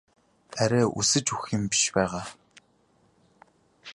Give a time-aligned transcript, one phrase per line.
[0.61, 2.25] Арай өлсөж үхсэн юм биш байгаа?